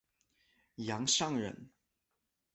[0.79, 1.69] 杨善人。